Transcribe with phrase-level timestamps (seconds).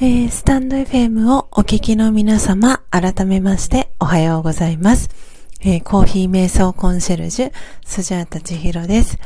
[0.00, 5.10] えー、スタンド FM をお聞きの皆様、改めましておはようございます。
[5.60, 7.52] えー、コーヒー瞑想コンシェルジュ、
[7.84, 9.18] スジャータチヒロです。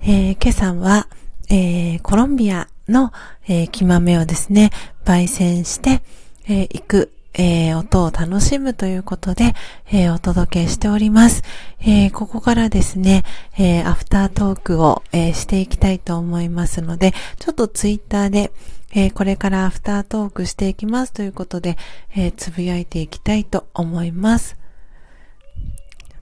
[0.00, 1.08] えー、今朝は、
[1.50, 3.12] えー、コロンビアの、
[3.46, 4.70] えー、木豆をですね、
[5.04, 6.02] 焙煎して、
[6.48, 9.54] えー、行く、えー、音を楽しむということで、
[9.92, 11.42] えー、お届けしております。
[11.80, 13.24] えー、ここからですね、
[13.58, 18.52] えアフタートークを、えしていきたいと思いますので、ちょっとツイッターで、
[18.94, 21.76] えこれからアフタートークしていきますということで、
[22.14, 24.56] えつぶやいていきたいと思います。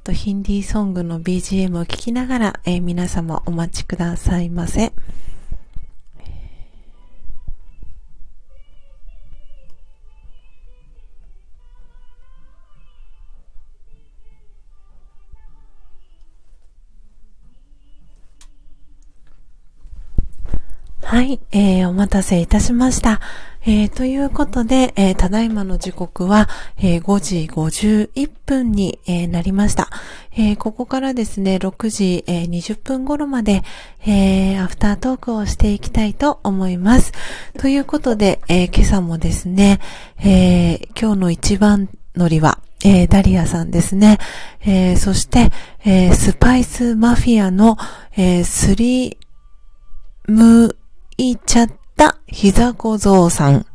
[0.05, 4.93] とヒンディーソングの BGM を聴きながら、え皆様お待ちくださいませ。
[21.13, 23.21] はい、えー、お待たせいたしました。
[23.67, 26.49] えー、ということで、えー、ただいまの時刻は、
[26.79, 29.91] えー、5時51分に、えー、なりました。
[30.33, 33.63] えー、ここからですね、6時、えー、20分頃まで、
[34.07, 37.13] えー、アフタートークをしていきたいと思います。
[37.59, 39.81] ということで、えー、今朝もですね、
[40.19, 44.17] えー、今日の一番乗りは、えー、ダリアさんですね。
[44.63, 45.51] えー、そして、
[45.85, 47.77] えー、スパイスマフィアの、
[48.17, 49.19] えー、スリ
[50.27, 50.75] ム
[51.31, 53.67] いちゃった膝小僧さん。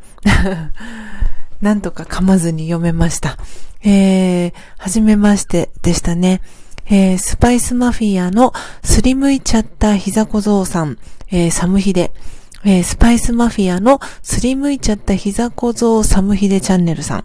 [1.61, 3.37] なんとか噛まずに読めました。
[3.83, 6.41] えー、はじめましてでしたね。
[6.89, 10.97] えー、スパイスマフィアのすりむいちゃった膝小僧さん、
[11.31, 12.11] えー、サムヒデ。
[12.65, 17.23] えー、スパイスマフィアのすりむいちゃった膝小僧サムヒデチャンネルさん。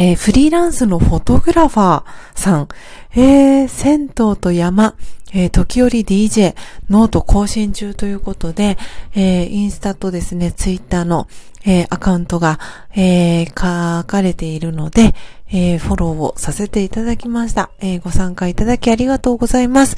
[0.00, 2.68] えー、フリーランスのフォトグラファーさん。
[3.12, 4.94] えー、銭湯と山。
[5.34, 6.56] えー、時折 DJ、
[6.88, 8.78] ノート更新中ということで、
[9.14, 11.28] え、インスタとですね、ツイッターの、
[11.66, 12.58] え、アカウントが、
[12.96, 15.14] え書かれているので、
[15.52, 17.70] えフォローをさせていただきました。
[17.80, 19.96] えご参加いただきありがとうございます。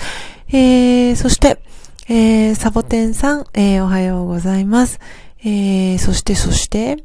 [0.52, 1.60] えそして、
[2.08, 4.98] えサボテンさん、えおはようございます。
[5.44, 6.98] えそして、そして、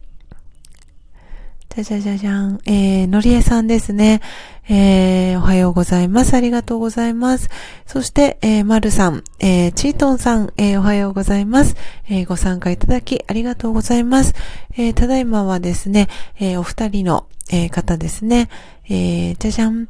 [1.78, 2.60] じゃじゃじゃじゃん。
[2.66, 4.20] えー、のりえさんですね。
[4.68, 6.34] えー、おはようございます。
[6.34, 7.52] ありがとうございます。
[7.86, 11.76] そして、えー、まるさん、えー、チートンさん、えー、おはようございます。
[12.10, 14.34] えー、ご参加いただきありがとうございます。
[14.76, 16.08] えー、ただいまはですね、
[16.40, 18.50] えー、お二人の、えー、方ですね。
[18.90, 19.88] えー、じゃじゃん。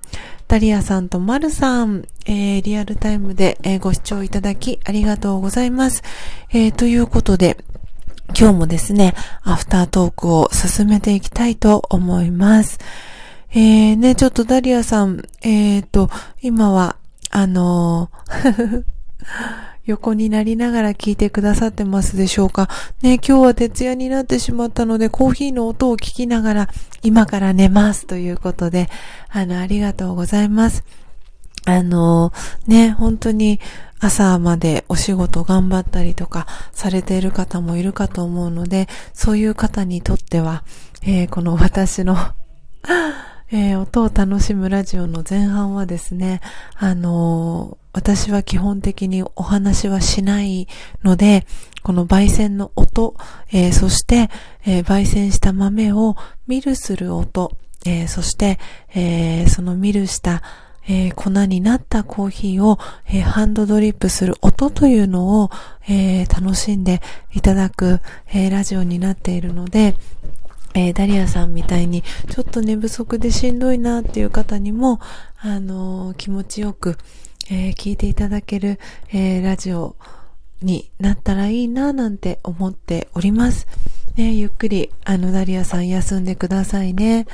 [0.49, 6.03] ダリアさんとマルさん、えー、リアルタイムで、えー、ご視聴いただきありがとうございます。
[6.51, 7.57] えー、ということで、
[8.29, 9.13] 今日もですね、
[9.43, 12.79] アフタートークを進めていきたいと思います。
[13.51, 16.09] えー、ね、ちょっとダリアさん、えーと、
[16.41, 16.97] 今は、
[17.29, 18.83] あのー
[19.87, 22.67] 横になりながら聞いてくださってますでしょうか？
[23.01, 26.69] ね、今日は徹夜になってしまったので、コーヒーの音を聞きながら、
[27.03, 28.89] 今から寝ますということで、
[29.29, 30.83] あの、ありがとうございます。
[31.67, 32.31] あの、
[32.65, 33.59] ね、本当に
[33.99, 40.63] 朝までお仕事頑張ったりとかされている方もいるかと思うので、そういう方にとっては、
[41.03, 42.15] えー、この私の
[43.49, 46.41] えー、音を楽しむラジオの前半はですね、
[46.75, 50.67] あのー、私は基本的にお話はしない
[51.03, 51.45] ので、
[51.81, 53.15] この焙煎の音、
[53.51, 54.29] えー、そして、
[54.65, 58.59] え焙煎した豆をミルする音、えそして、
[58.93, 60.43] えそのミルした
[60.87, 65.49] えー、粉になったコーヒーを、えー、ハンドドリップする音というのを、
[65.87, 67.01] えー、楽しんで
[67.33, 67.99] いただく、
[68.33, 69.95] えラジオになっているので、
[70.73, 74.99] えダリアさんみたいにちょっと寝不足でしんどいなっていう方にも、
[75.39, 76.97] あの気持ちよく、
[77.49, 78.79] え聞いていただける、
[79.11, 79.95] えラジオ
[80.61, 83.67] になったらいいななんて思っております。
[84.15, 87.27] ね、ゆっくり、あの、ダリアさん休んでくださいね。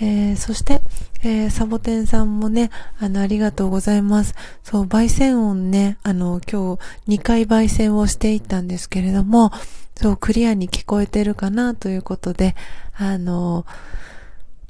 [0.00, 0.80] えー、そして、
[1.22, 2.70] えー、サボテンさんもね、
[3.00, 4.34] あの、ありがとうございます。
[4.62, 6.76] そう、焙煎音ね、あの、今
[7.06, 9.50] 日2回焙煎をしていったんですけれども、
[9.96, 12.54] そう、クリアに聞こえてるかなということで、
[12.96, 13.66] あの、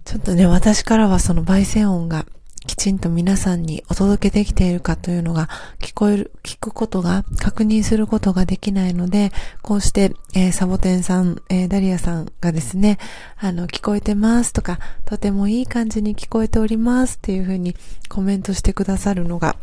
[0.05, 2.25] ちょっとね、私からはその焙煎音が
[2.67, 5.49] きちんと皆さんにお届けできているかというのが
[5.81, 9.33] 聞こえる、聞くことが、確認することができないので、
[9.63, 12.99] こうして、えー、サボテンさん、えー、ダリアさんがですね、
[13.37, 17.77] あの、聞こえてますとか、とてもいい感じに聞こえておりますっていうふうに
[18.09, 19.57] コメントしてくださるのが、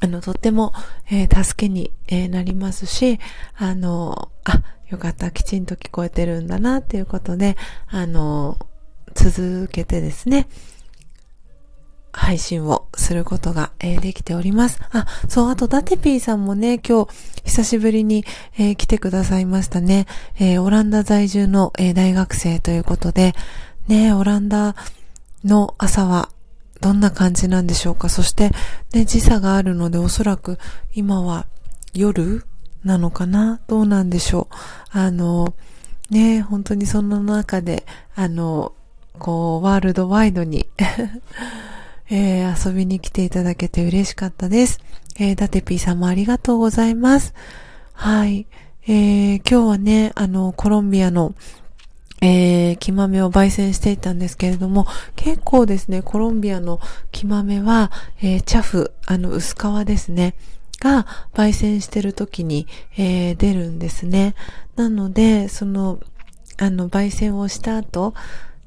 [0.00, 0.72] あの、とっても、
[1.10, 3.18] えー、助けに、えなりますし、
[3.56, 7.56] あの、あ、よかった、きちんと聞こえてるんだなっていうことで、
[7.88, 8.58] あの、
[9.14, 10.46] 続けてですね、
[12.16, 14.80] 配信をすることが、えー、できております。
[14.90, 17.10] あ、そう、あと、ダテピーさんもね、今日、
[17.44, 18.24] 久しぶりに、
[18.58, 20.06] えー、来てくださいましたね。
[20.40, 23.34] えー、オランダ在住の、え大学生ということで、
[23.86, 24.74] ね、オランダ
[25.44, 26.30] の朝は、
[26.80, 28.08] どんな感じなんでしょうか。
[28.08, 28.50] そして、
[28.94, 30.58] ね、時差があるので、おそらく、
[30.94, 31.46] 今は、
[31.92, 32.46] 夜
[32.82, 33.60] なのかな？
[33.66, 34.54] どうなんでしょう。
[34.90, 35.54] あの、
[36.08, 38.72] ね、本当にその中で、あの、
[39.18, 40.66] こう、ワールドワイドに
[42.08, 44.80] えー、遊びに来ていただけて嬉しかったです。
[45.18, 47.34] えー、ダテピーさんもありがとうございます。
[47.92, 48.46] はい。
[48.86, 51.34] えー、今日はね、あの、コロンビアの、
[52.20, 54.86] えー、木豆を焙煎していたんですけれども、
[55.16, 56.78] 結構ですね、コロンビアの
[57.10, 57.90] 木豆は、
[58.22, 60.34] えー、チャフ、あの、薄皮ですね、
[60.78, 64.34] が焙煎してる時に、えー、出るんですね。
[64.76, 65.98] なので、その、
[66.58, 68.14] あの、焙煎をした後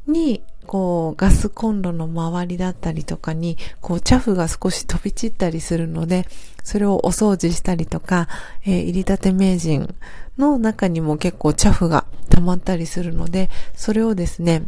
[0.07, 6.27] に、こう、ガスコンロの周りだったりとかに、こう、チャフが少し飛び散ったりするので、
[6.63, 8.27] それをお掃除したりとか、
[8.67, 9.95] えー、入りたて名人
[10.37, 14.61] の中にも結構チャフが溜まったりするので、それをですね、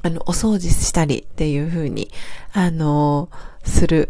[0.00, 2.10] あの、お掃除したりっていう風に、
[2.54, 4.08] あのー、する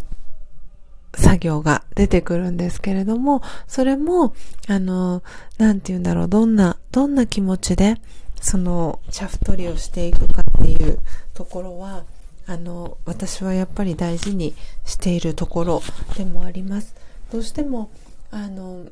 [1.17, 4.33] 作業が出てくるんですけれども、それも、
[4.69, 5.25] あの、
[5.59, 7.97] なんて言うんだろう、どんな、どんな気持ちで、
[8.41, 11.01] そのチャフ取りをしていくかていう
[11.35, 12.05] ところは
[12.47, 14.55] あの私はやっぱり大事に
[14.85, 15.83] しているところ
[16.17, 16.95] でもあります。
[17.31, 17.91] どうしても
[18.31, 18.87] あの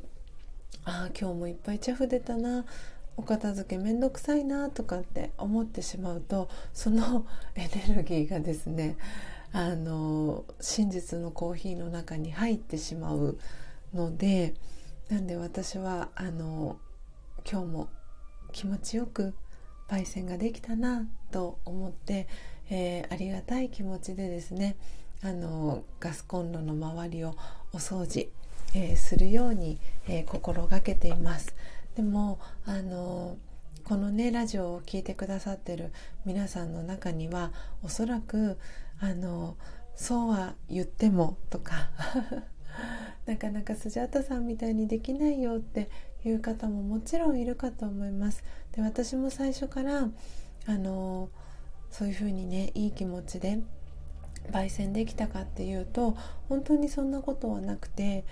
[0.84, 2.64] あ今日もいっぱいチャフ出たな。
[3.18, 8.96] お片付けめんどくさいなとかって思ってしまうとその エネルギーがですね
[9.50, 13.36] あの真実のコーヒーの中に入ってしまう
[13.92, 14.54] ので
[15.08, 16.78] なんで私はあの
[17.50, 17.88] 今日も
[18.52, 19.34] 気持ちよく
[19.88, 22.28] 焙煎ができたなと思って、
[22.70, 24.76] えー、ありがたい気持ちでですね
[25.22, 27.34] あのガスコンロの周りを
[27.72, 28.28] お掃除、
[28.74, 31.54] えー、するように、えー、心がけています。
[31.96, 33.36] でもあの
[33.82, 35.92] このねラジオを聴いてくださってる
[36.24, 38.58] 皆さんの中にはおそらく
[39.00, 39.56] あの
[39.96, 41.90] そうは言ってもとか
[43.26, 45.90] なかなかスジャータさんみたいにできないよって
[46.24, 48.44] いう方ももちろんいるかと思います。
[48.72, 50.08] で私も最初から
[50.66, 51.28] あの
[51.90, 53.60] そういうふうにねいい気持ちで
[54.50, 56.16] 焙煎できたかっていうと
[56.48, 58.24] 本当にそんなことはなくて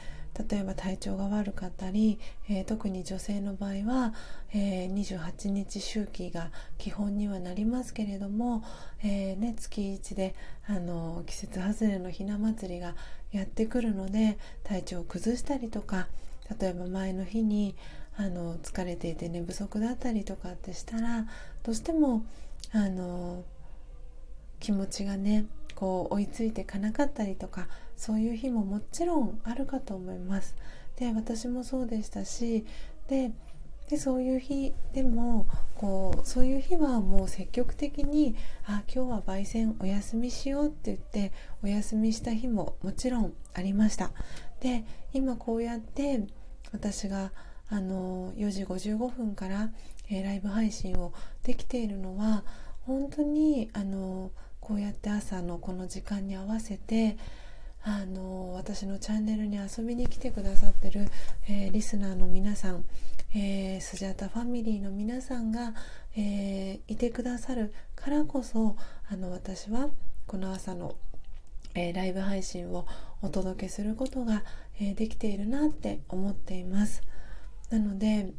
[0.51, 2.19] 例えば体調が悪かったり、
[2.51, 4.13] えー、特に女性の場合は、
[4.53, 8.63] えー、28日周期が基本にはなりますけれども、
[9.03, 10.35] えー、ね、月1で
[10.67, 12.95] あの季節外れのひな祭りが
[13.33, 16.09] やってくるので体調を崩したりとか
[16.61, 17.75] 例えば前の日に
[18.17, 21.27] あの疲れていて寝不足だったりとかってしたら
[21.63, 22.25] どうしても
[22.73, 23.45] あの
[24.61, 30.57] 気持ちがねこう追いついていかなかったりとかそういう日ももちろんあるかと思います。
[30.97, 32.65] で私もそうでしたし
[33.09, 33.33] で
[33.89, 38.35] でそういう日でもこうそういう日はもう積極的に
[38.65, 41.33] あ今日は焙煎お休みしようって言って
[41.63, 44.11] お休みした日ももちろんありました
[44.61, 46.27] で今こうやって
[46.73, 47.33] 私が
[47.69, 49.71] あの4時55分から、
[50.11, 51.13] えー、ライブ配信を
[51.43, 52.45] できているのは
[52.87, 57.17] 本当にあのこうやって朝のこの時間に合わせて
[57.83, 61.09] あの私のチャンネルに遊びに来てくださってる、
[61.49, 62.85] えー、リスナーの皆さん、
[63.33, 65.73] えー、スジャタファミリーの皆さんが、
[66.17, 68.77] えー、いてくださるからこそ
[69.09, 69.89] あの私は
[70.27, 70.97] この朝の、
[71.77, 72.87] えライブ配信を
[73.23, 74.43] お届けすることが、
[74.81, 77.03] えできているなって思っています。
[77.71, 78.33] なので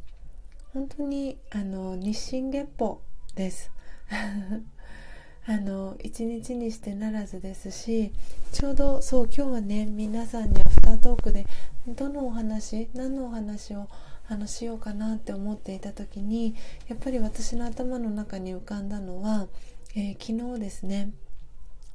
[0.72, 3.02] 本当にあの日進月歩
[3.34, 3.70] です。
[5.46, 8.12] あの一日にしてならずですし
[8.52, 11.46] ちょうどそう今日はね皆さんにアフタートークで
[11.86, 13.88] どのお話何のお話を
[14.28, 16.54] あのしようかなって思っていた時に
[16.86, 19.48] やっぱり私の頭の中に浮かんだのは、
[19.96, 21.12] えー、昨日ですね。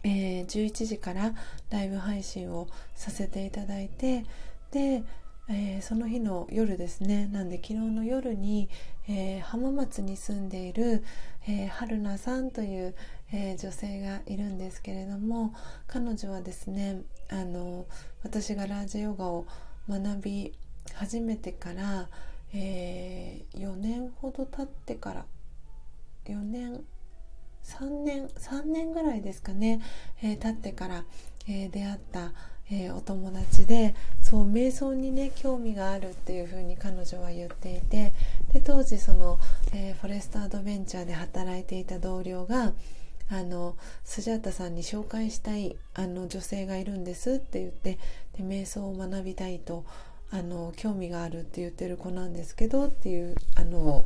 [0.03, 1.33] えー、11時から
[1.69, 4.25] ライブ配信をさせていただいて
[4.71, 5.03] で、
[5.49, 7.27] えー、その日の夜ですね。
[7.27, 8.69] なんで昨日の夜に、
[9.07, 11.03] えー、浜松に住んでいる、
[11.47, 12.95] え春菜さんという、
[13.33, 15.53] え女性がいるんですけれども
[15.87, 17.87] 彼女はですねあの
[18.23, 19.47] 私がラージヨガを
[19.89, 20.53] 学び
[20.93, 22.09] 始めてから、
[22.53, 25.25] え4年ほど経ってから
[26.25, 26.83] 4年
[27.63, 29.81] 3年3年ぐらいですかね、
[30.21, 31.05] えー、経ってから、
[31.47, 32.33] えー、出会った、
[32.71, 38.13] えー、お友達でそう瞑想にね興味があるっていうふうに彼女は言っていて
[38.51, 39.39] で当時その、
[39.73, 42.73] えフォレストアドベンチャーで働いていた同僚が
[43.29, 47.97] あのスジャータさんに紹介したいあの女性がいるんですって言って
[48.37, 49.85] で瞑想を学びたいと
[50.29, 54.05] あの興味があるって言ってる子なんですけどっていうあの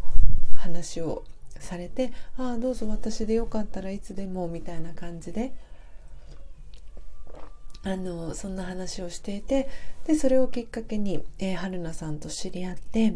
[0.56, 1.24] 話を
[1.62, 5.54] されて「ああどうぞ私でよかったらいつでも」みたいな感じで
[7.84, 9.70] あのそんな話をしていて
[10.06, 13.16] でそれをきっかけに、えー、春菜さんと知り合って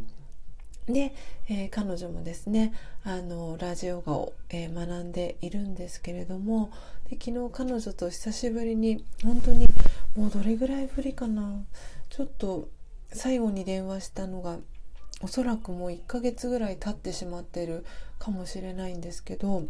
[0.87, 1.13] で、
[1.49, 2.73] えー、彼女もですね
[3.03, 6.71] あのラジオガを、えー、学んでいるんですけれども
[7.09, 9.67] で昨日彼女と久しぶりに本当に
[10.15, 11.63] もうどれぐらいぶりかな
[12.09, 12.69] ちょっと
[13.11, 14.57] 最後に電話したのが
[15.21, 17.85] おそらくもう1ヶ月ぐらい経ってしまってる
[18.19, 19.63] かもしれないんですけど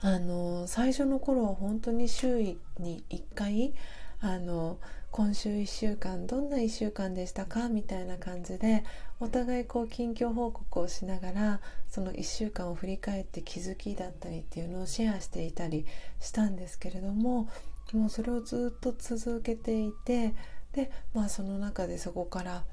[0.00, 2.38] あの最初の頃は本当に週
[2.78, 3.74] に1回
[4.20, 4.78] あの
[5.10, 7.68] 今週1週間どんな1週間でしたか？
[7.68, 8.84] みたいな感じで
[9.20, 15.86] お互いこう近況報告をしながらその1週間を振り返って気づきだったりっていうのをシェアしていたり
[16.20, 17.48] したんですけれども
[17.92, 20.34] もうそれをずっと続けていて
[20.72, 22.64] でまあその中でそこから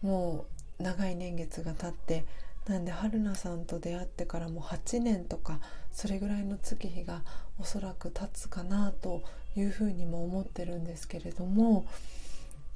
[0.00, 2.24] もう長い年月が経って
[2.66, 5.58] なんで春菜さんと出会ってからも8年とか
[5.90, 7.22] それぐらいの月日が
[7.58, 9.22] おそらく経つかなと
[9.56, 11.86] いうふうにも思ってるんですけれども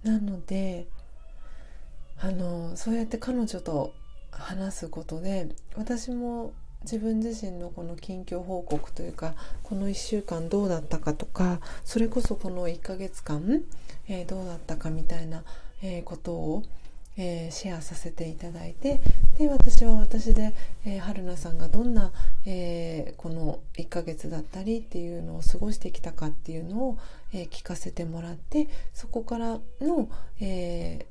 [0.03, 0.87] なので
[2.21, 3.95] あのそうやって彼女と
[4.31, 6.53] 話すことで私も
[6.83, 13.63] 自分自身のこの近況報告というかこの1週間どうだったかとかそれこそこの1ヶ月間、
[14.09, 15.43] えー、どうだったかみたいな、
[15.83, 16.63] えー、ことを
[17.19, 19.01] えー、シェアさせていただいて
[19.39, 20.55] で私は私で、
[20.85, 22.13] えー、春菜さんがどんな、
[22.45, 26.99] えー、この1ヶ月だったりっていうのを過ごしてきたかっていうのを、
[27.33, 30.09] え聞かせてもらってそこからの、
[30.41, 31.07] え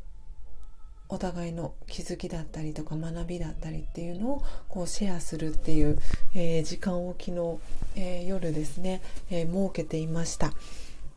[1.08, 6.00] お互いの気づきだったりとか学びだったりっていうのをこうシェアするっていう、
[6.34, 7.60] え時間を昨日、
[7.96, 10.54] え夜ですね、え設けていました。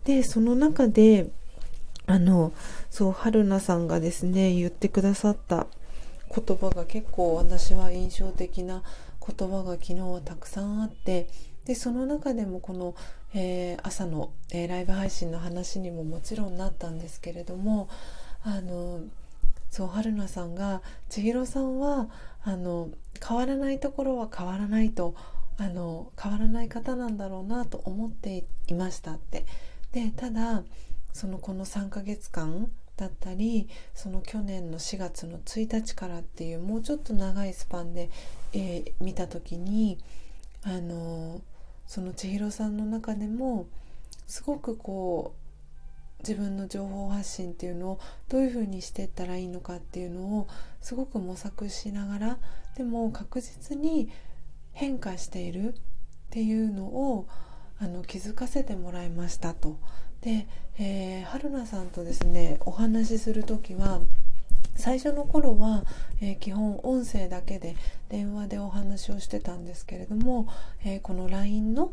[0.04, 1.28] でその中で
[2.08, 2.52] あの
[2.88, 5.66] そう春菜さんがですね言ってくださった
[6.34, 8.82] 言葉が結構私は印象的な
[9.20, 11.28] 言葉が昨日はたくさんあって
[11.66, 12.94] でその中でもこの、
[13.34, 17.90] えー、朝の、えー、ライブ配信の話にももちろんなったんですけれども
[18.42, 19.00] あの
[19.70, 20.80] そう春菜さんが
[21.10, 22.08] 千尋さんは
[22.42, 22.88] あの
[23.22, 25.14] 変わらないところは変わらないと
[25.58, 29.44] あの変わらない方なんだろうなと思っていましたって。
[29.92, 30.62] でただ
[31.18, 38.08] そのこの3ヶ月間だったりその去年の4月の1日からっていうもうちょっと長いスパンで、
[38.52, 39.98] えー、見た時に
[40.62, 41.40] あの
[41.88, 43.66] その千尋さんの中でも
[44.28, 50.46] すごくこう自分の情報発信っていうのをどういうふうにしていったらいいのかっていうのを
[50.80, 52.38] すごく模索しながら
[52.76, 54.08] でも確実に
[54.70, 55.80] 変化しているっ
[56.30, 57.26] ていうのを
[57.80, 59.80] あの気づかせてもらいましたと。
[60.28, 60.46] で、
[60.78, 64.00] えー、春菜さんとですねお話しする時は
[64.76, 65.84] 最初の頃は、
[66.20, 67.76] えー、基本音声だけで
[68.10, 70.46] 電話でお話をしてたんですけれども、
[70.84, 71.92] えー、この LINE の、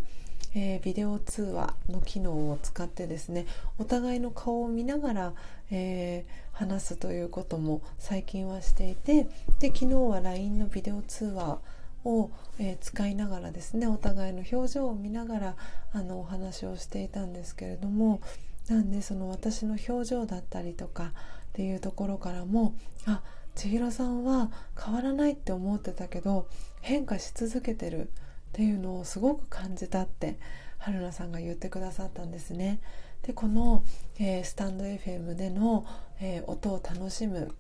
[0.54, 3.46] えー、ビデオ通話の機能を使ってですね
[3.80, 5.34] お互いの顔を見ながら、
[5.72, 9.24] え話すということも最近はしていて
[9.60, 11.60] で昨日は LINE のビデオ通話
[12.06, 15.56] を、えー、使いながらですねお互いの表情を見ながら
[15.92, 18.22] あのお話をしていたんですけれども
[18.70, 21.12] なんでその私の表情だったりとかっ
[21.54, 22.76] ていうところからも
[23.06, 23.22] あ
[23.56, 24.52] 千尋さんは
[24.82, 26.48] 変わらないって思ってたけど
[26.82, 28.08] 変化し続けてるっ
[28.54, 30.38] ていうのをすごく感じたって
[30.78, 32.80] 春菜さんが言ってくださったんですね。
[33.24, 33.84] でこの、
[34.20, 35.86] えー、スタンド FM での、
[36.20, 37.56] えー、音を楽しむ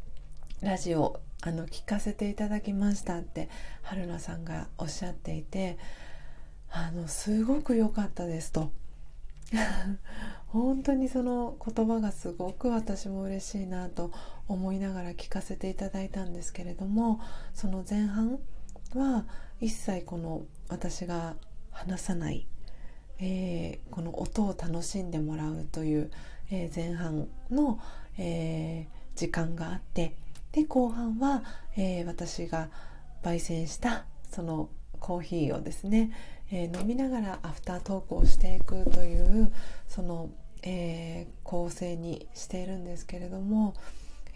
[0.62, 3.50] ラジオあの聞かせていただきましたって
[3.84, 5.78] 春菜さんがおっしゃっていて
[6.72, 8.72] あのすごく良かったですと。
[10.48, 14.12] 本当にその言葉がすごく私も嬉しいなと
[14.48, 17.20] 思いながら聞かせていただいたんですけれども
[17.54, 18.40] その前半
[18.94, 19.26] は
[19.60, 21.36] 一切この私が
[21.72, 22.48] 話さない、
[23.20, 26.12] えー、この音を楽しんでもらうという、
[26.50, 27.80] えー、前半の、
[28.18, 30.16] えー、時間があって
[30.56, 31.43] で後半は、
[31.76, 32.70] えー、私が
[33.24, 34.70] 焙煎したその
[35.01, 36.14] コーヒーをですね、
[36.49, 39.51] えー、飲みながらアフタートークをしていくという
[39.89, 40.30] その、
[40.64, 43.73] えー、構成にしているんですけれども、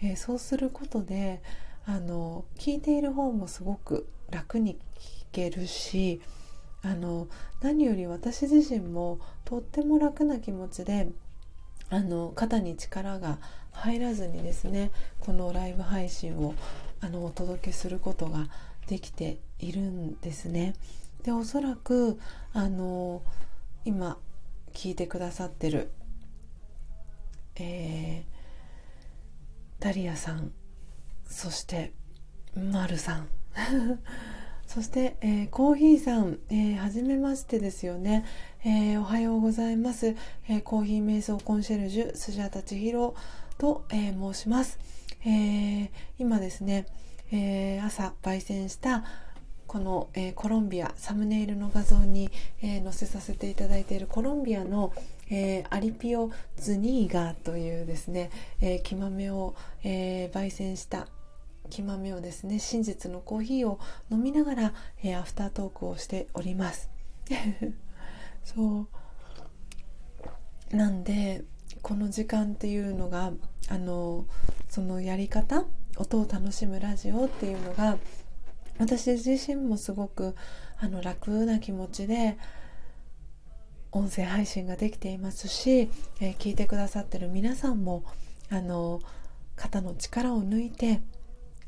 [0.02, 1.42] えそうすることで
[1.86, 6.20] あの聞いている方もすごく楽に聞けるし
[6.82, 7.28] あの
[7.62, 11.08] 何より私自身もとっても楽な気持ちで
[11.88, 13.38] あの肩に力が
[13.72, 14.90] 入らずにですね
[15.20, 16.54] このライブ配信を
[17.00, 18.46] あのお届けすることが
[18.86, 20.74] できているんですね。
[21.22, 22.18] でおそらく
[22.52, 23.22] あの
[23.84, 24.18] 今
[24.72, 25.90] 聞いてくださってる、
[27.56, 30.52] えー、ダリアさん
[31.26, 31.92] そして
[32.54, 33.28] マルさん
[34.66, 38.24] そして、えー、コーヒーさん、えー、はじめましてですよね、
[38.64, 40.14] えー、おはようございます、
[40.48, 43.14] えー、コーヒー瞑想コンシェルジュスジャタチヒロ
[43.60, 44.78] と、えー、申します、
[45.22, 46.86] えー、今ですね、
[47.30, 49.04] えー、朝焙煎した
[49.66, 52.28] この、え、コロンビアサムネイルの画像に、
[52.60, 54.92] え、載せさせていただいているコロンビアの、
[55.30, 58.30] え、アリピオズニーガというですね、
[58.60, 59.54] えー、木豆を、
[59.84, 61.06] え、焙煎した
[61.68, 63.78] 木豆をですね真実のコーヒーを
[64.10, 64.74] 飲みながら、
[65.04, 66.90] え、アフタートークをしております。
[68.42, 68.88] そ
[70.72, 70.76] う。
[70.76, 71.44] なんで
[71.82, 73.32] この時間っていうのが
[73.68, 74.26] あの
[74.68, 75.64] そのやり方
[75.96, 77.98] 音を楽しむラジオっていうのが
[78.78, 80.34] 私自身もすごく
[80.78, 82.38] あの楽な気持ちで
[83.92, 85.90] 音声配信ができていますし、
[86.20, 88.04] えー、聞いてくださってる皆さんも
[88.50, 89.00] あの
[89.56, 91.02] 肩の力を抜いて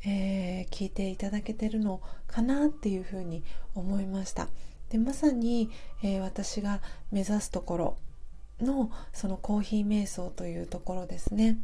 [0.05, 3.43] えー、聞いていただけてるのかなっていうふうに
[3.75, 4.49] 思いました。
[4.91, 5.71] でまさに、
[6.03, 6.81] えー、私が
[7.11, 7.97] 目指すところ
[8.63, 11.59] のそのコーヒー瞑想というところですね。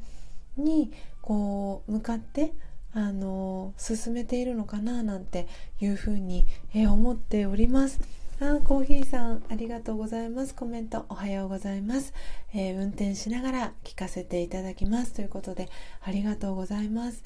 [0.56, 0.92] に
[1.22, 2.52] こう向かって
[2.92, 5.46] あの進めているのかななんて
[5.80, 8.00] いうふうに、えー、思っております。
[8.40, 10.54] あコーヒーさんありがとうございます。
[10.54, 12.14] コメントおはようございます、
[12.54, 15.12] えー、運転しながら聞かせていただきます。
[15.12, 15.68] ということで
[16.02, 17.22] ありがとうございます。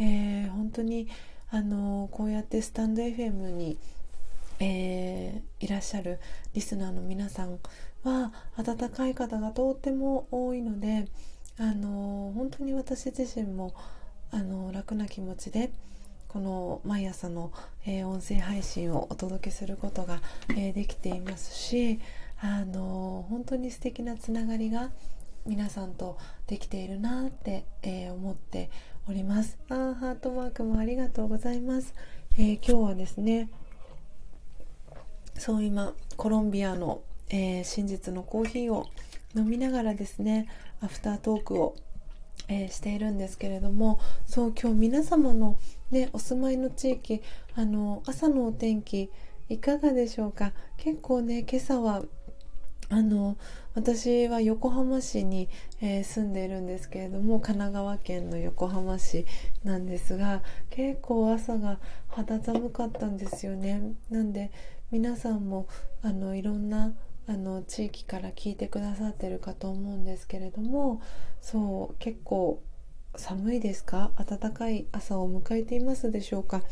[0.00, 1.08] えー、本当に
[1.50, 3.78] あのこうやってスタンド FM に、
[4.60, 6.18] えー、いらっしゃる
[6.54, 7.58] リスナーの皆さん
[8.04, 11.08] は温かい方がとっても多いので
[11.58, 13.74] あの本当に私自身も
[14.30, 15.70] あの楽な気持ちで
[16.28, 17.52] この毎朝の、
[17.86, 20.20] えー、音声配信をお届けすることが、
[20.50, 22.00] えー、できていますし
[22.40, 24.90] あの本当に素敵なつながりが
[25.46, 28.70] 皆さんとできているなって、えー、思って
[29.08, 29.56] おります。
[29.70, 31.94] あーハートマークもありがとうございます、
[32.36, 33.48] えー、今日はですね
[35.38, 37.00] そう今コロンビアの、
[37.30, 38.86] えー、真実のコーヒーを
[39.34, 40.48] 飲みながらですね
[40.80, 41.76] アフタートークを、
[42.48, 45.58] えー、しているんですけれどもそう今日皆様の、
[45.90, 47.22] ね、お住まいの地域
[47.54, 49.10] あの朝のお天気
[49.48, 50.52] いかがでしょうか？
[50.76, 52.02] 結構ね今朝は
[52.90, 53.36] あの
[53.74, 55.48] 私は横浜市に、
[55.82, 59.26] えー、住んでいるんですけれども神奈川県の横浜市
[59.62, 61.78] なんですが結構朝が
[62.08, 63.92] 肌寒かったんですよね。
[64.10, 64.50] なんで
[64.90, 65.66] 皆さんも
[66.02, 66.94] あのいろんな
[67.28, 71.00] あの地域から聞いてくださってるかと思うんですけれども
[71.40, 72.62] そう結構
[73.16, 74.10] 寒いですか？
[74.16, 76.62] 暖かい朝を迎えていますでしょうか？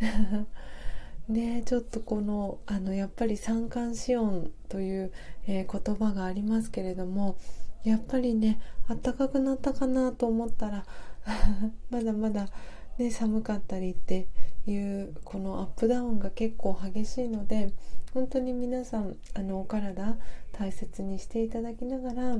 [1.28, 5.12] ねちょっとこのあのやっぱり三寒四温という、
[5.46, 7.36] えー、言葉がありますけれども
[7.84, 8.58] やっぱりね
[8.88, 10.86] 暖かくなったかなと思ったら
[11.90, 12.48] まだまだ、
[12.96, 14.26] ね、寒かったりって
[14.72, 17.72] いうこのアップダウンが結構激しいので
[18.14, 20.16] 本当に皆さんあのお体
[20.52, 22.36] 大切にしていただきながら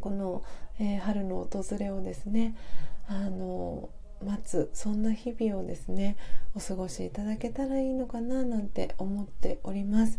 [0.00, 0.42] この、
[0.78, 2.54] えー、春の訪れをですね
[3.08, 3.90] あの
[4.24, 6.16] 待つそんな日々をですね
[6.54, 10.18] お過ごしいただけたらいいのかななんて思っております。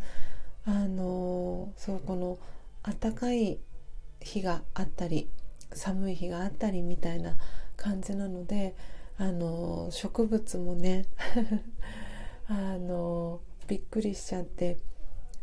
[0.65, 2.37] あのそうこの
[2.83, 3.59] 暖かい
[4.21, 5.29] 日があったり
[5.73, 7.37] 寒い日があったりみたいな
[7.75, 8.75] 感じなので
[9.19, 11.05] あの植物もね
[12.47, 14.77] あのびっくりしちゃって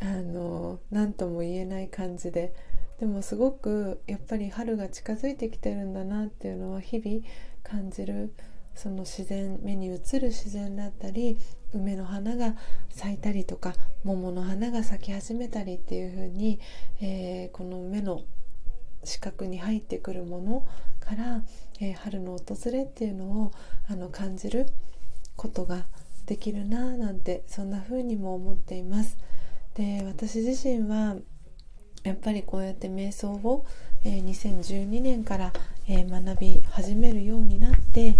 [0.00, 2.54] あの何とも言えない感じで
[2.98, 7.22] でもすごくやっぱり春が近づいてきてるんだなっていうのは日々
[7.62, 8.32] 感じる
[8.74, 11.36] その自然目に映る自然だったり
[11.74, 12.56] 梅の花が
[12.88, 13.74] 咲いたりとか
[14.04, 16.60] 桃の花が咲き始めたりっていう風に、
[17.02, 18.22] えー、この目の
[19.06, 20.66] 視覚に入ってくるもの
[21.00, 21.42] から、
[21.80, 23.52] えー、春の訪れっていうのを
[23.88, 24.66] あの感じる
[25.36, 25.86] ことが
[26.26, 29.16] できるななんてそんな風にも思っています。
[29.74, 31.16] で私自身は
[32.02, 33.66] やっぱりこうやって瞑想を、
[34.04, 35.52] えー、2012年から、
[35.88, 38.16] えー、学び始めるようになって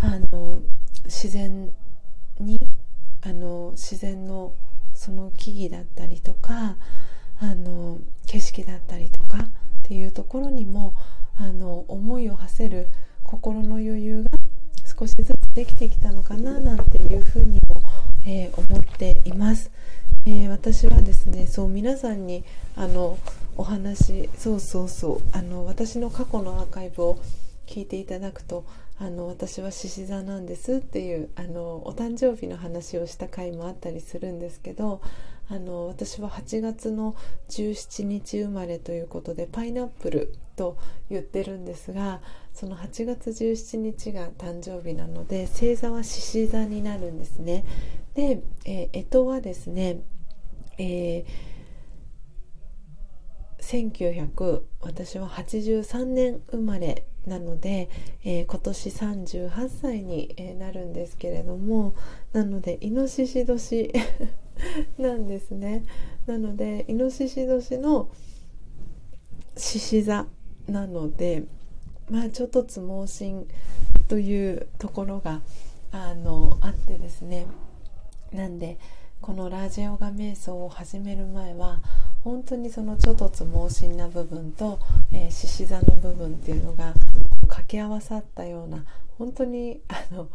[0.00, 0.60] あの
[1.04, 1.70] 自然
[2.38, 2.58] に
[3.22, 4.54] あの自然の
[4.94, 6.76] その木々だったりとか
[7.40, 9.48] あの景色だったりとか
[9.84, 10.94] っていうところにも
[11.36, 12.88] あの思いを馳せる
[13.22, 14.30] 心の余裕が
[14.98, 17.82] 少しずつできてきたのかななんていうふうにも、
[18.26, 19.70] えー、思っています。
[20.26, 22.44] えー、私はですねそう皆さんに
[22.76, 23.18] あの
[23.58, 27.18] お話そうそうそうあの私の過去のアーカイブを
[27.66, 28.64] 聞いていただくと
[28.98, 35.02] あの私は獅子座なんですっていうあのお誕生日の話をした回もあったりするんですけど
[35.48, 37.16] あの私は8月の
[37.50, 40.78] 17日生まれということでパイナップルと
[41.10, 42.20] 言ってるんですが
[42.52, 47.64] その8月17日が誕生日なので星座は獅子座になるんですね。
[48.14, 50.00] で、えー、干支はですね、
[50.78, 57.88] えー、1900私は83年生まれなので、
[58.22, 61.94] えー、今年38歳に、なるんですけれども
[62.32, 63.92] なのでイノシシ年
[64.98, 65.84] なんですね。
[66.26, 68.08] なのでイノシシ年の
[69.56, 70.26] 獅子座
[70.68, 71.44] なので
[72.10, 73.46] まあちょっとつ盲信
[74.08, 75.42] というところが
[75.90, 77.46] あのあってですね。
[78.32, 78.78] なんで
[79.20, 81.80] このラジオガ瞑想を始める前は
[82.24, 84.78] 本当にそのちょっとつ盲信な部分と
[85.30, 86.92] 獅子、えー、座の部分っていうのが
[87.42, 88.84] 掛け合わさったような
[89.18, 90.28] 本当にあの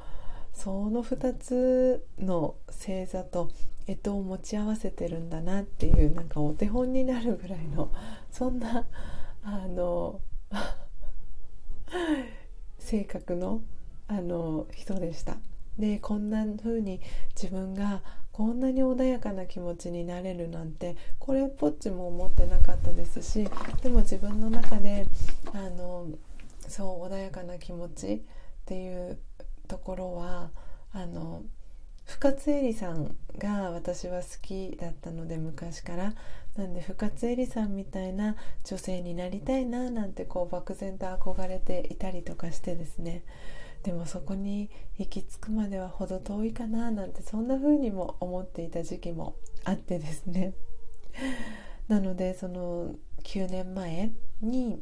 [0.53, 3.51] その2つの星座と
[3.89, 7.91] 干支を持ち合わせてるんだなっていうなんかお手本になるぐらいの
[8.31, 8.85] そんな
[9.43, 10.21] あの
[12.77, 13.61] 性格の
[14.07, 15.37] あの人でした。
[15.77, 16.99] でこんな風に
[17.35, 18.01] 自分が
[18.31, 23.49] こんなに穏やかな気持ちになれるなんてこれっぽっちも思ってなかったですし
[23.81, 25.07] でも自分の中で
[25.53, 26.07] あの
[26.67, 28.21] そう穏やかな気持ちっ
[28.65, 29.19] ていう
[29.67, 30.51] ところは
[30.91, 31.43] あの
[32.09, 36.13] 深津絵里さんが私は好きだったので昔から。
[36.57, 43.23] なんで深津絵里さんみたいな女性になりたいななんてこう漠然と憧れていたりとかしてですね。
[43.83, 50.53] でもそこに行き着くまでは程遠いかななんてそんな風にも思っていた時期もあってですね。
[51.87, 54.11] なのでその9年前
[54.41, 54.81] に、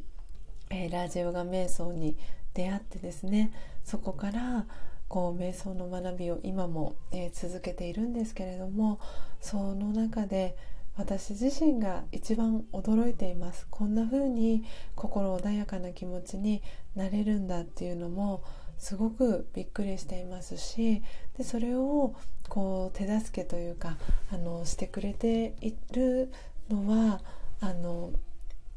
[0.70, 2.16] えー、ラジオが瞑想に
[2.54, 3.52] 出会ってですね
[3.84, 4.66] そこから
[5.08, 9.00] こう瞑想の学びを今も、えー、続けているんですけれども
[9.40, 10.56] その中で
[10.96, 13.68] 私自身が一番驚いています。
[13.70, 14.64] こんな風に
[14.96, 16.60] 心穏やかな気持ちに
[16.96, 18.42] なれるんだっていうのも
[18.78, 21.02] すごくびっくりしていますし
[21.36, 22.14] でそれを
[22.48, 23.96] こう手助けというか
[24.32, 26.32] あのしてくれている
[26.68, 27.20] のは
[27.60, 28.10] あの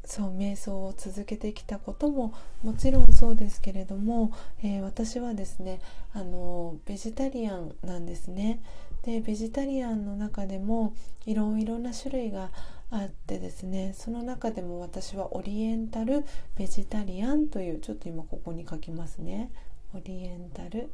[0.04, 5.80] そう瞑想を続けてきたことももちろんそうですけれども、えー、私はですね
[6.12, 8.60] あのベジタリアンなんですね。
[9.02, 10.94] でベジタリアンの中でも
[11.26, 12.50] いろいろな種類が
[12.90, 16.24] あってですねその中でも私はオリエンタル
[16.56, 19.50] ベジタリアンというちょっと今ここに書きますね。
[19.94, 20.90] オリエンタル、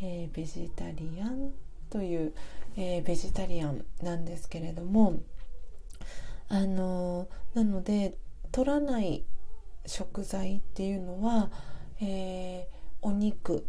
[0.00, 1.52] えー、ベジタリアン
[1.90, 2.32] という、
[2.76, 5.14] えー、ベジタリアンなんですけれども
[6.48, 8.14] あのなので
[8.52, 9.24] 取らない
[9.86, 11.50] 食材っていうのは、
[12.00, 13.66] えー、お肉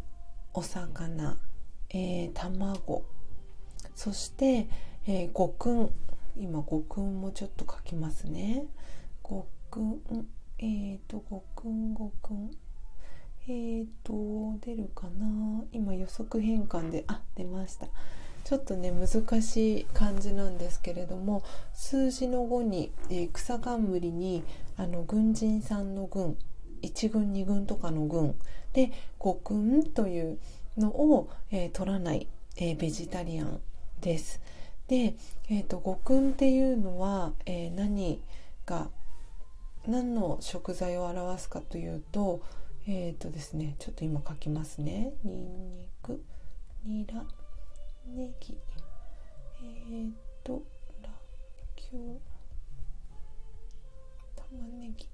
[0.54, 1.38] お魚、
[1.90, 3.04] えー、卵
[3.96, 4.68] そして、
[5.08, 5.92] えー、五訓
[6.38, 8.66] 今五訓もちょっと書きますね。
[9.24, 10.00] 五訓
[10.58, 12.52] えっ、ー、と五訓五訓
[13.48, 15.64] えーと出るかな。
[15.72, 17.88] 今予測変換であ出ました。
[18.50, 21.44] ちょっとね難しい感じなんですけれども
[21.76, 24.44] 数字の5に、えー、草冠に
[24.76, 26.36] あの軍人さんの軍
[26.82, 28.34] 1軍2軍とかの軍
[28.74, 30.40] で5軍という
[30.80, 32.26] のを、えー、取らない、
[32.58, 33.62] えー、ベジタリアン
[34.02, 34.42] です。
[34.88, 35.14] で、
[35.52, 38.20] えーと、五訓っていうのは、えー、何
[38.66, 38.90] が
[39.86, 42.42] 何の食材を表すかというと
[42.88, 46.24] えっ、ー、とですねちょっと今書きますねにんにく
[46.84, 47.24] にら
[48.15, 48.57] ネギ。
[49.61, 50.14] えー、っ
[50.44, 50.64] と
[51.03, 51.14] らっ
[51.76, 52.19] きょう。
[54.36, 55.07] 玉ねぎ。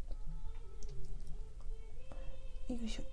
[2.73, 3.03] よいしょ。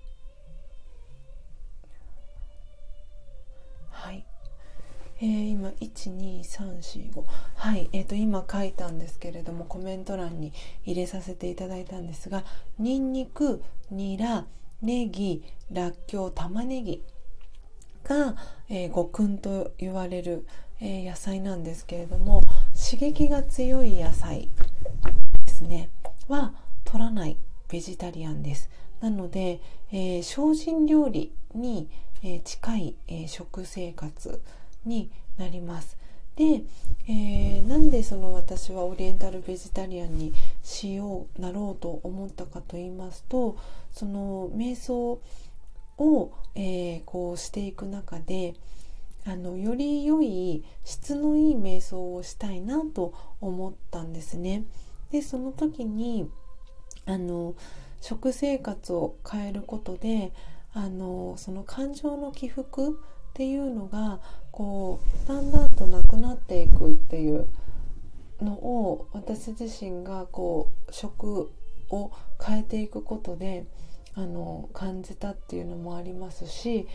[3.91, 4.25] はい。
[5.21, 7.25] えー、今12345
[7.57, 7.89] はい。
[7.93, 10.53] えー、と今書いたんですけれどもコメント欄に
[10.85, 12.45] 入れさせていただいたんですが
[12.79, 14.47] にんにくにら
[14.81, 17.03] ネギらっきょう玉ねぎ。
[18.05, 18.37] が、
[18.69, 20.47] えー、五訓と言われる、
[20.81, 22.43] えー、野菜なんですけれども
[22.75, 24.49] 刺激が強い野菜
[25.47, 25.91] ですね
[26.29, 26.53] は
[26.85, 27.37] 取らない
[27.69, 28.69] ベジタリアンです。
[29.01, 29.61] なので、
[29.91, 31.89] えー、精進料理に、
[32.23, 34.41] え近い、え食生活
[34.85, 35.97] になります。
[36.37, 36.63] で、
[37.09, 43.57] えー、なんでその私はオリエンタルベジタリアンにしようなろうと思ったかと言いますと
[43.91, 45.21] その瞑想
[46.03, 48.55] を、えー、こうしていく中で
[49.25, 54.65] あのより良い質のいい瞑想をしたいなと思ったんですね。
[55.11, 56.29] でその時に
[57.07, 57.55] あの
[58.01, 60.33] 食生活を変えることで
[60.73, 62.93] あのその感情の起伏っ
[63.35, 64.21] ていうのが
[64.51, 67.47] こうだんだんとなくなっていくっていう
[68.41, 71.51] のを私自身がこう食
[71.91, 72.11] を
[72.45, 73.67] 変えていくことで
[74.15, 76.87] あの感じたっていうのもありますし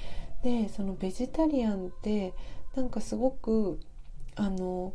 [0.44, 2.34] でそのベジタリアンって
[2.76, 3.80] なんかすごく
[4.36, 4.94] あの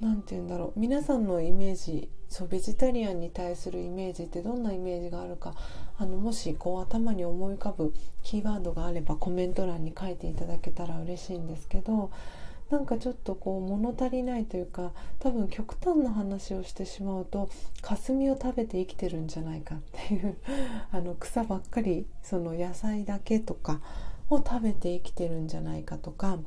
[0.00, 5.54] 何て言うんだろう皆さんのイメージそうベジタリアンに対するイメージってどんなイメージがあるか
[5.96, 12.10] あのもしこう頭に思い浮かぶキーワードがあればコメント欄に書いていただけたら嬉しいんですけど
[12.70, 17.48] なんかちょっとこう物足りないというか多分極端な話をしてしまうと
[17.80, 20.36] 霞を食べて生きてるんじゃないかっていう
[20.92, 23.80] あの草ばっかりその野菜だけとか
[24.28, 26.38] を食べて生きてるんじゃないかとか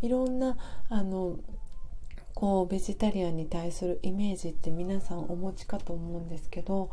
[0.00, 0.56] いろんな
[0.88, 1.36] あの
[2.34, 6.90] こうベジタリアンに対するイメージって皆さんお持ちかと思うんですけど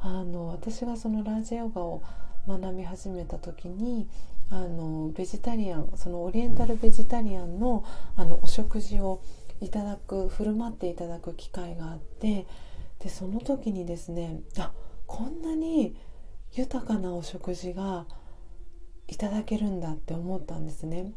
[0.00, 2.02] あの私がそのラージヨガを
[2.46, 4.08] 学び始めた時に
[4.50, 7.84] あのベジタリアンそのオリエンタルベジタリアンの
[8.16, 9.22] あのお食事を
[9.60, 12.46] いただく振る舞っていただく機会があって
[13.00, 14.72] でその時にですねあ
[15.06, 15.96] こんなに
[16.52, 18.06] 豊かなお食事が
[19.08, 21.12] いただけるんだって思ったんですね。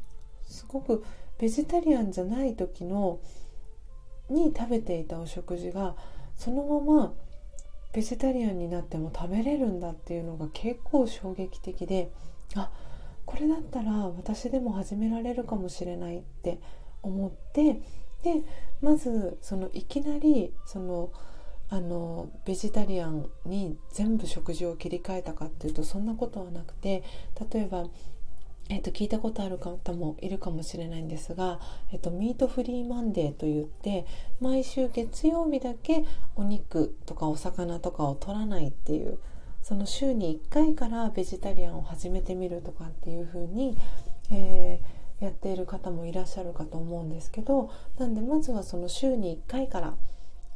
[0.46, 1.04] すごく
[1.38, 3.20] ベジタリアンじゃない時の
[4.30, 5.96] に食べていたお食事が
[6.36, 7.14] そのまま
[7.94, 12.12] ベジタリアンになっても食べれるんだっていうのが結構衝撃的で
[12.56, 12.70] あ
[13.28, 16.60] これだったら私でも始められるかもしれないって
[17.04, 17.82] 思って
[18.24, 18.42] で
[18.82, 21.12] まずそのいきなりその
[21.70, 27.04] あのベジタリアンに全部食事を切り替えたかっていうとそんなことはなくて
[27.52, 27.88] 例えば
[28.70, 31.62] えっと、聞いたことある方もいるかもしれないんですが、
[31.94, 34.06] えっと、ミートフリーマンデーといって
[34.42, 36.04] 毎週月曜日だけ
[36.36, 39.20] お肉とかお魚とかを取らないっていう
[39.68, 43.78] その週に1回からベジタリアンを始めてみるとかっていう風に、
[44.32, 49.94] えー、やっている方もいらっしゃるかと思うんですけどなんでまずはその週に1回から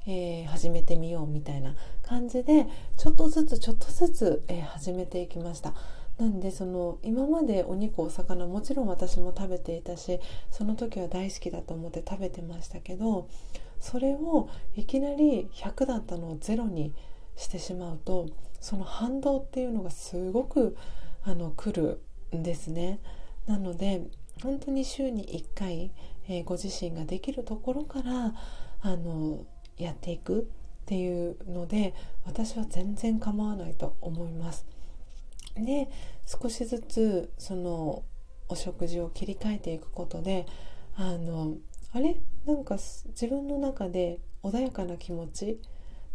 [0.07, 2.65] えー、始めてみようみたいな感じで
[2.97, 5.75] ちょっとずつちょっとずつ、えー、始めていきました。
[6.17, 10.19] なんでその今までお肉お魚もちろん私も食べていたし
[10.49, 13.27] その時は大好きだと思って食べてましたけど
[13.79, 16.93] それをいきなり100だったのを0に
[17.35, 18.27] してしまうと
[18.61, 20.77] その反動っていうのがすごく
[21.23, 22.01] あの来る
[22.35, 22.99] んですね。
[23.47, 24.07] なので
[24.41, 25.91] 本当に週に1回、
[26.29, 28.33] えー、ご自身ができるところから
[28.81, 29.45] あの
[29.77, 31.93] やっていくっていうので
[32.25, 34.65] 私は全然構わないと思います。
[35.55, 35.89] で
[36.25, 38.03] 少しずつその
[38.47, 40.45] お食事を切り替えていくことで
[40.95, 41.55] あの
[41.91, 42.15] あれ？
[42.45, 45.57] なんか自分の中で穏やかな気持ちっ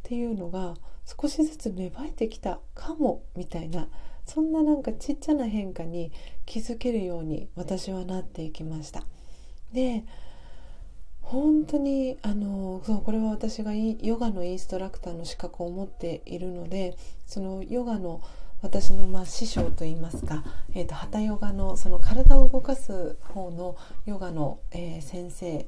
[0.02, 0.74] ていうのが
[1.06, 3.88] 少しずつ芽生えてきたかもみたいな
[4.26, 6.12] そんななんかちっちゃな変化に
[6.44, 9.04] 気づけるように私はなっていきました。
[9.72, 10.04] で
[11.22, 16.96] 本当にあのそうこれは私がヨガのインストラクターの資格を持っているので
[17.26, 18.22] そのヨガの
[18.62, 23.76] 私のまあ師匠といいますか、えーと、ハタヨガのその体を動かす方の
[24.06, 25.66] ヨガの、えー、先生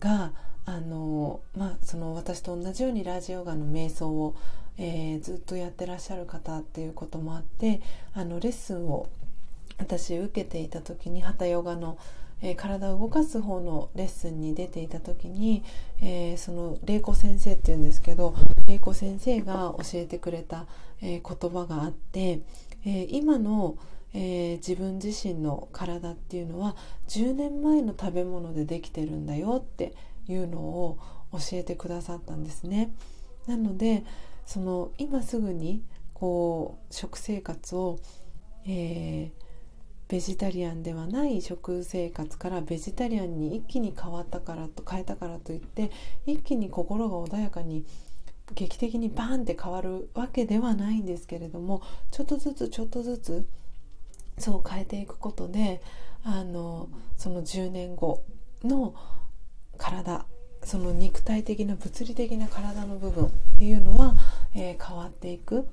[0.00, 0.32] が
[0.66, 4.34] あの、まあ、その私と同じようにラージヨガの瞑想を、
[4.78, 7.80] えー、ずっとやってらっしゃる方っていうこともあって
[8.14, 9.08] あのレッスンを
[9.78, 11.98] 私受けていた時にハタヨガの
[12.44, 15.64] えー、体を動かす方のレッスンに出ていた時に、
[16.02, 18.34] えー、その玲子先生っていうんですけど
[18.66, 20.66] 玲子先生が教えてくれた、
[21.00, 22.40] えー、言葉があって、
[22.86, 23.76] え今の、
[24.12, 26.76] え自分自身の体っていうのは
[27.08, 29.92] 10年前の食べ物でできてるんだよって
[30.28, 30.98] いうのを
[31.32, 32.94] 教えてくださったんですね。
[33.46, 34.04] なので
[34.46, 35.82] その今すぐに
[36.12, 37.98] こう食生活を、
[38.66, 39.44] えー、
[40.08, 45.90] ベジタリアンではない食生活からベジタリアンに一気に変わったからと変えたからといって
[46.26, 47.84] 一気に心が穏やかに
[48.54, 53.46] 劇的にバーンって変わるわけではないんですけれどもちょっとずつちょっとずつ
[54.38, 55.82] そう変えていくことで
[56.22, 58.22] あのその10年後
[58.62, 58.94] の
[59.78, 60.26] 体
[60.62, 64.14] その肉体的な物理的な体の部分っていうのは、
[64.54, 65.68] えー、変わっていく。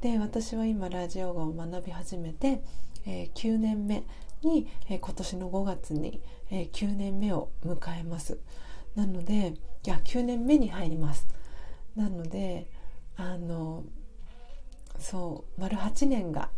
[0.00, 2.62] で私は今ラジオガを学び始めて
[3.06, 4.04] えー、9年目
[4.42, 6.20] に、えー、今年の5月に、
[6.50, 8.38] えー、9年目を迎えます。
[8.94, 9.54] なので
[9.84, 11.26] いや9年目に入ります。
[11.96, 12.68] なので
[13.16, 13.84] あの
[14.98, 16.50] そう丸8年が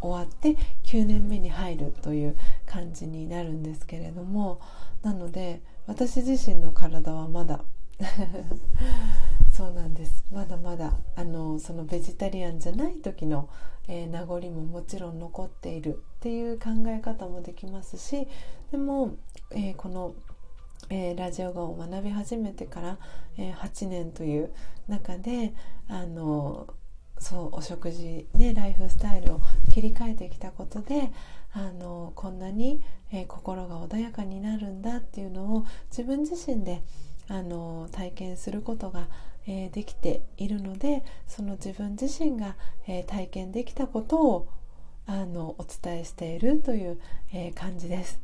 [0.00, 2.36] 終わって9年目に入るという
[2.66, 4.60] 感じになるんですけれども
[5.02, 7.64] なので私自身の体はまだ。
[9.52, 10.24] そうなんです。
[10.32, 13.48] まだまだあのそのベジタリアンじゃない時の、
[13.86, 18.26] えー、名残ももちろん残っているっていう考え方もできますし
[18.72, 19.14] でも、
[19.50, 20.14] えー、この、
[20.88, 22.98] えー、ラジオ語を学び始めてから、
[23.36, 24.50] え8年という
[24.88, 25.52] 中で
[25.88, 26.66] あの
[27.18, 29.40] そうお食事、ね、ライフスタイルを
[29.72, 31.12] 切り替えてきたことで
[31.54, 36.82] あのこんなに、え心が穏やかになるんだっていうのを自分自身で
[37.28, 39.08] あの体験することが
[39.46, 42.56] えー、できているのでその自分自身が、
[42.86, 44.48] えー、体験できたことを
[45.06, 46.98] あのお伝えしているという、
[47.30, 48.18] え、感じです。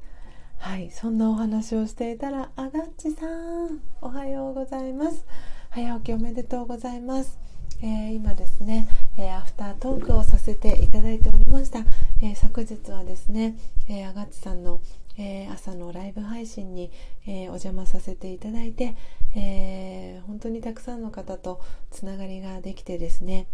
[0.56, 5.26] はい、そんなお話をしていたらあがっちさんおはようございます。
[5.70, 7.38] 早起きおめでとうございます、
[7.82, 11.80] えー、今ですね、えー、アフタートークをさせていただいておりました、
[12.22, 13.56] えー、昨日はですね、
[13.88, 14.82] えあがっちさんの、
[15.16, 16.90] え朝のライブ配信に、
[17.26, 18.94] えお邪魔させていただいて、
[19.34, 21.60] え、本当にたくさんの方と
[21.90, 23.46] つながりができてですね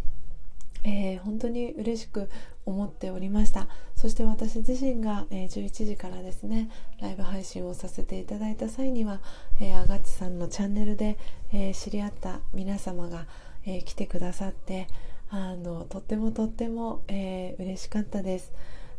[0.87, 2.29] え、本当に嬉しく
[2.65, 3.69] 思っておりました。
[3.95, 6.69] そして私自身が、え、11時からですね
[7.01, 9.21] ライブ配信をさせていただいた際には、
[9.61, 11.19] えー、あがちさんのチャンネルで、
[11.53, 13.27] え知り合った皆様が、
[13.65, 14.87] え来てくださって
[15.31, 18.53] あのとってもとっても、えー、嬉しかったです。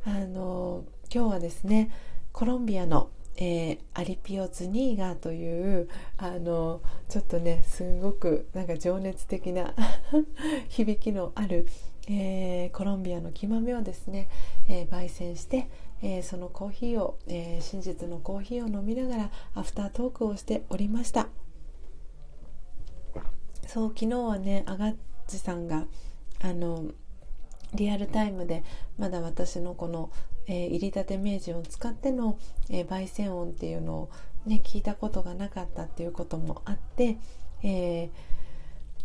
[0.03, 1.91] あの今日はですね
[2.31, 3.09] コロンビアの
[3.39, 9.75] えー、アリピオズニーガーというあのちょっとねすごくなんか情熱的な
[10.69, 11.67] 響きのある、
[12.09, 14.27] えー、コロンビアの木豆をですね、
[14.67, 15.69] えー、焙煎して、
[16.01, 21.29] えそのコーヒーを、え真実のコーヒーを飲みながらアフタートークをしておりました。
[23.67, 24.95] そう昨日はねあがっ
[25.27, 25.85] ちさんが
[26.41, 26.85] あの
[27.73, 28.63] リアルタイムで
[28.97, 30.09] まだ私のこの
[30.47, 32.39] えー、入りたて名人を使っての、
[32.69, 34.09] えー、焙煎音っていうのを、
[34.45, 37.17] ね、聞いたことがなかったっていうこともあって、
[37.63, 38.09] えー、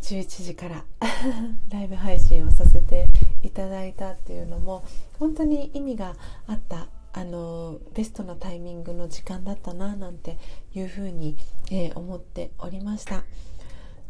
[0.01, 0.85] 11時から
[1.71, 3.09] ライブ配信をさせて
[3.43, 4.85] いただいたっていうのも
[5.19, 10.39] 本当に意味があったあのベストなタイミングの時間だったななんて
[10.75, 11.37] いうふうに、
[11.71, 13.25] えー、思っておりました。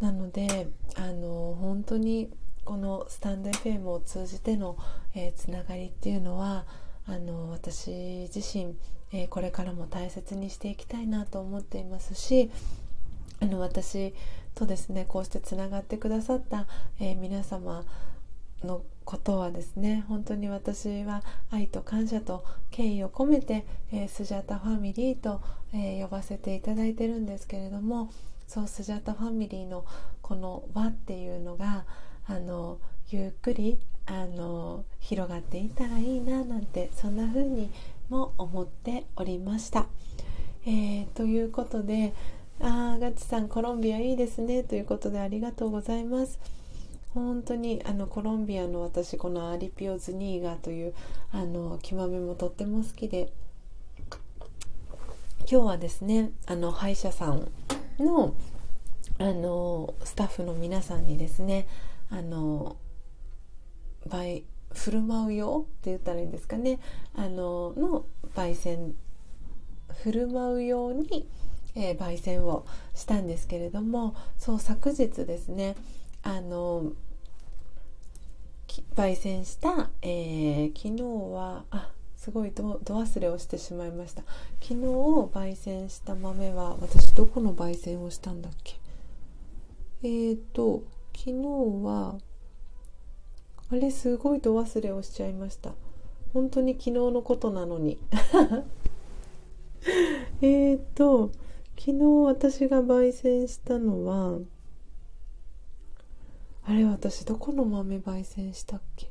[0.01, 2.29] なのであの本当に
[2.65, 4.77] このスタンド FM を通じての、
[5.15, 6.65] えー、つながりっていうのは
[7.07, 8.77] あの私自身、
[9.13, 12.51] えー、これからも大切にしていきたいなと思っていますし
[13.41, 14.15] あの私
[14.55, 16.67] とですねこうしてつながってくださった、
[17.01, 17.85] えー、皆様
[18.63, 25.41] のことはですね本当に私は愛と感謝と敬意を込めて、えー、スジャタファミリーと、
[25.75, 28.13] えー、呼ばせていただいてるんですけれども
[28.47, 29.85] そうスジャタファミリーの
[30.21, 31.85] この輪っていうのが
[32.27, 32.79] あの
[33.11, 37.71] ゆっくりあの広がっていったらいいななんてそんな風に
[38.09, 39.87] も思っておりました。
[40.65, 42.13] えー、ということで
[42.61, 46.39] あガチさんコロンビアいいですねということでありがとうございます。
[47.15, 50.95] 本当にあのコロンビアの私このアリピオズニーガという
[51.31, 53.31] あの木豆もとっても好きで
[55.51, 57.51] 今日はですねあの歯医者さん
[57.99, 58.35] の
[59.19, 61.67] あのスタッフの皆さんにですね
[62.13, 62.77] あの
[64.07, 66.79] 売振る舞うよって言ったらいいんですかね。
[67.15, 68.05] あのの
[68.37, 68.95] 焙煎
[70.03, 71.27] 振る舞うように、
[71.75, 75.75] えー、焙煎をしたんですけれどもそう昨日ですね
[76.23, 76.93] あの
[78.95, 81.03] 焙煎した、えー、昨日
[81.35, 84.23] はあすごいど忘れをしてしまいました。
[84.61, 88.77] 昨日焙煎した豆は私どこの焙煎をしたんだっけ？
[90.03, 90.83] えーと
[91.15, 91.33] 昨日
[91.85, 92.19] は
[93.71, 95.73] あれすごい度忘れをしちゃいました。
[96.33, 97.99] 本当に昨日のことなのに。
[100.43, 101.31] えっと
[101.79, 104.39] 昨日私が焙煎したのは
[106.65, 109.11] あれ私どこの豆焙煎したっけ？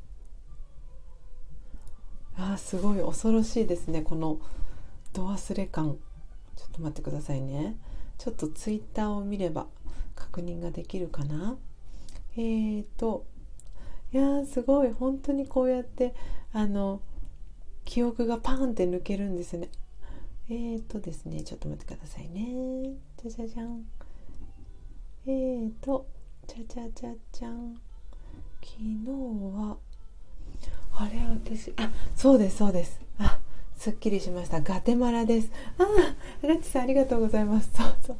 [2.36, 4.38] あーすごい恐ろしいですねこの
[5.12, 5.98] 度忘れ感。
[6.56, 7.76] ちょっと待ってくださいね。
[8.18, 9.66] ちょっとツイッターを見れば
[10.14, 11.56] 確認ができるかな？
[12.36, 13.26] えーと
[14.12, 16.14] いやーすごい本当にこうやって
[16.52, 17.00] あの
[17.84, 19.68] 記憶がパーンって抜けるんですね。
[20.48, 22.94] えーとですねちょっと待ってくださいね。
[23.22, 23.84] じゃじゃじゃん。
[25.26, 26.06] えーと
[26.46, 27.74] じゃじゃじゃじゃん。
[28.62, 29.06] 昨日
[29.56, 29.76] は
[30.94, 33.00] あれ私あそうですそうです。
[33.18, 33.38] あ
[33.76, 34.60] すっきりしました。
[34.60, 35.50] ガテマラです。
[35.78, 37.70] あラッチさんありがとうございます。
[37.74, 38.16] そうそう。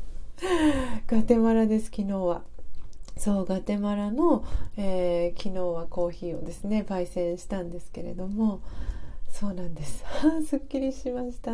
[1.06, 2.42] ガテマラです昨日は。
[3.16, 4.44] そうガテマラの、
[4.76, 8.60] えー、昨日はコーヒーをですね焙煎したんですけれども
[9.30, 10.04] そうなんです。
[10.46, 11.52] すっきりしました。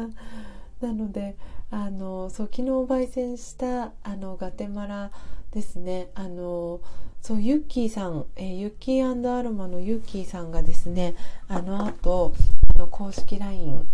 [0.81, 1.37] なので
[1.71, 5.11] あのそう昨日焙煎したあのガテマラ
[5.53, 6.81] ですねあの
[7.21, 11.15] そうユッキーさん、えー、ユッキーアロマのユッキーさんがですね
[11.49, 12.33] あの後
[12.75, 13.87] あの公式 LINE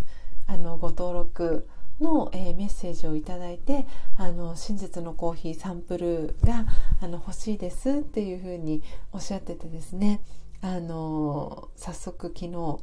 [0.47, 1.67] あのご登録
[2.01, 6.67] の、えー、メッセージをいただいてあの真実のコーヒーサンプルが
[7.01, 10.21] あの欲しいですっていうふうにおっしゃっててですね
[10.61, 12.79] あの早速昨日、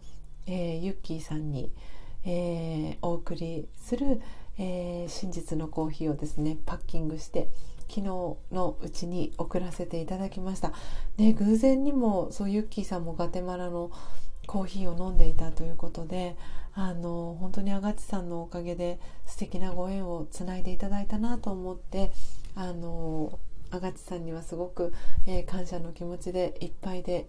[0.48, 1.72] えー、ユッキーさんに、
[2.24, 4.22] えー、お送りする、
[4.58, 7.48] え真実のコーヒーをですねパッキングして
[7.90, 10.72] 昨日のうちに送らせていただきました。
[11.18, 13.92] で偶然にもそうユッキーさんもガテマラの
[14.48, 16.36] コーヒーを飲んでいたということで
[16.74, 22.12] あの本当にアガッチさんのおかげで素敵なご縁をつないでいただいたなと思って
[22.56, 23.40] あの
[23.72, 24.94] アガッチさんにはすごく、
[25.26, 27.28] えー、感謝の気持ちでいっぱいで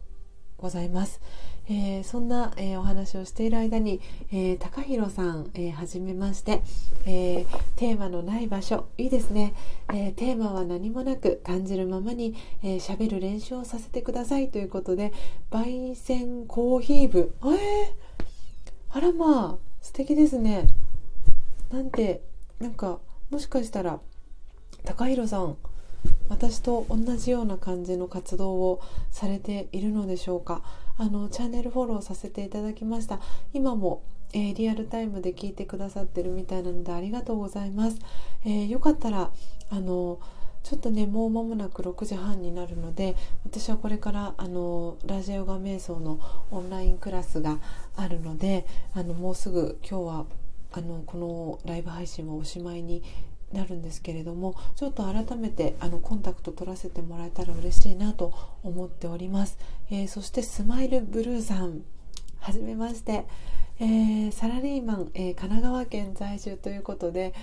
[0.62, 1.20] ございます。
[1.69, 4.01] えー、そんな、えー、お話をしている間に、
[4.32, 6.62] えー、高弘さん、えー、はじめまして、
[7.06, 7.47] え
[7.77, 9.55] テーマのない場所いいですね、
[9.93, 15.12] えテーマは何もなく感じるままに喋、えー、る練習をさせてくださいということで
[15.51, 18.11] 焙煎コーヒー部えー、
[18.94, 20.69] あらまあ素敵ですね。
[21.70, 22.23] なんて
[22.60, 23.01] なんか
[23.31, 24.01] もしかしたら
[24.85, 25.56] 高弘さん
[26.28, 30.62] 私と同じような感じの活動をされているのでしょうか。
[30.98, 33.19] あのチャンネルフォローさせていただきました。
[33.55, 34.02] 今も、
[34.35, 37.98] えー、リアルタイムで聞いてくださってるみたいなのでありがとうございます、
[38.44, 39.31] えー、よかったら
[39.70, 40.20] あの
[40.62, 46.20] ちょっとねもう間もなく6時半になるので私はこれからあのラジオガ瞑想の
[46.51, 47.59] オンラインクラスが
[47.97, 50.26] あるのであのもうすぐ今日は
[50.72, 53.02] あのこのライブ配信はおしまいに
[53.52, 58.32] なるんですけれどもちょっと改めてあのコンタクト取らせてもらえたら嬉しいなと
[58.62, 59.59] 思っております、
[59.90, 61.82] えー、そしてスマイルブルーさん
[62.40, 63.26] はじめまして、
[63.78, 67.34] えー、サラリーマン、えー、神奈川県在住ということで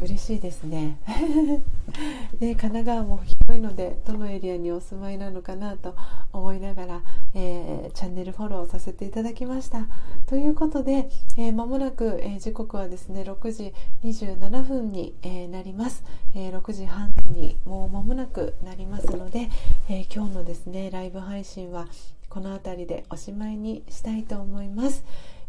[0.00, 0.98] 嬉しいですね。
[2.38, 5.96] ね神奈川も広いのでどのエリアにお住まいなのかなと
[6.32, 7.02] 思いながら、
[7.34, 9.88] えー、チャンネルフォローさせていただきました。
[10.26, 13.74] ということで、えー、もなく、えー、時刻はですね6時
[14.04, 19.48] 27分に、えー、なります、え、6時半にもう間もなくなりますので、
[19.88, 21.88] え、今日のですねライブ配信は
[22.28, 25.04] この辺りでおしまいにしたいと思います。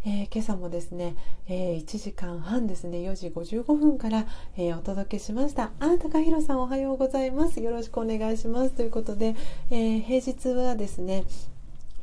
[0.06, 1.16] えー、今朝もですね、
[1.50, 5.72] えー、1時間半ですね4時55分から、えー、お届けしました。
[5.80, 7.60] あ高弘さんおはようございます。
[7.62, 8.72] よろしくお願いします。
[8.72, 9.36] ということで、
[9.70, 11.26] え平日はですね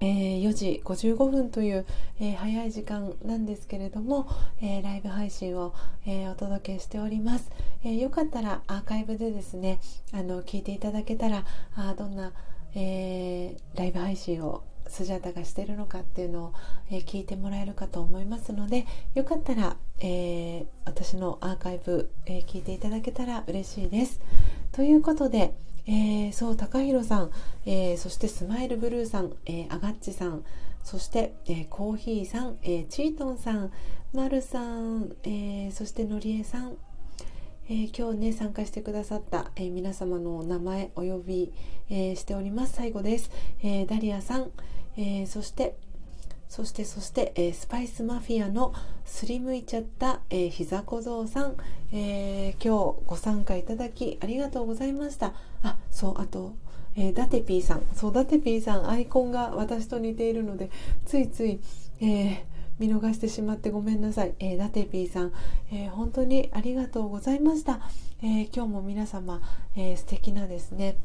[0.01, 1.87] えー、4時55分という、
[2.21, 4.29] えー、早い時間なんですけれども、
[4.61, 5.73] えー、ライブ配信を、
[6.07, 7.51] えお届けしております、
[7.83, 9.81] えよかったらアーカイブでですね
[10.13, 11.45] あの聞いていただけたら
[11.77, 12.33] あどんな、
[12.75, 16.53] えライブ配信をスジャタがしてるのかっていうのを、
[16.91, 24.21] えー、聞いてもらえるかと思いますのでよかったら、えー、私のアーカイブ、えー、聞いていただけたら嬉しいです。
[24.73, 25.55] ということで、
[25.87, 27.31] えー、そう高弘さん、
[27.65, 30.45] えー、そしてスマイルブルーさん、えー、アガッチさん
[30.83, 33.73] そして、えー、コーヒーさん、えー、チートンさん、
[34.13, 36.77] マルさん、えー、そしてのりえさん、
[37.69, 41.53] えー、今日ね参加してくださった、えー、皆様の名前お呼び、
[41.91, 43.31] えー、しております最後です、
[43.63, 44.51] えダリアさん、
[44.97, 45.77] えそして
[46.49, 48.73] そしてそして、えスパイスマフィアの
[49.05, 51.57] すりむいちゃった、えー、膝小僧さん、
[51.93, 56.55] え今日ご参加いただきありがとうございましたあそうあと
[56.99, 60.71] えー、ダテピーさんそうダテピーさんアイコンが私と似ているので
[61.05, 61.61] ついつい、
[62.01, 64.35] えー見逃してしまってごめんなさい。
[64.39, 65.33] えー、ダテピーさん、
[65.73, 67.81] えー、本当にありがとうございました。
[68.23, 69.41] え、今日も皆様、
[69.77, 70.97] えー、素敵なですね、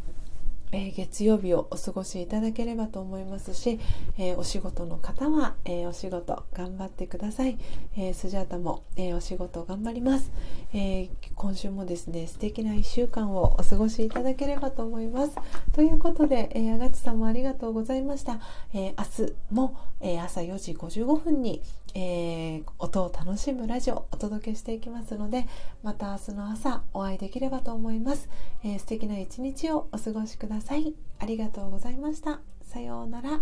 [0.72, 3.80] えー、月曜日をお過ごしいただければと思いますし、
[4.18, 7.58] えー、お仕事の方は、えー、お仕事頑張ってください、
[7.98, 10.32] えスジャータも、えお仕事頑張ります、
[10.74, 15.36] え今週もですね素敵な1週間をお過ごしいただければと思います。
[15.74, 18.40] ということで、えー、あがちさんもありがとうございました、
[18.74, 21.62] え明日も、え朝4時55分に、
[21.94, 25.48] え音を楽しむラジオをお届けしていきますので
[25.84, 28.30] また明日の朝お会いできればと思います、
[28.64, 30.94] えー、素敵な一日をお過ごしください。
[31.20, 32.42] ありがとうございました。
[32.62, 33.42] さようなら。